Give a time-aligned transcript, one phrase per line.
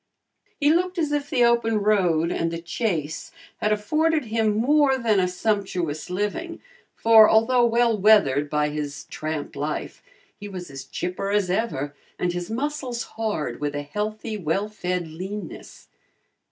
[0.59, 5.19] He looked as if the open road and the chase had afforded him more than
[5.19, 6.59] a sumptuous living,
[6.95, 10.01] for although well weathered by his tramp life,
[10.39, 15.07] he was as chipper as ever and his muscles hard with a healthy well fed
[15.07, 15.87] leanness.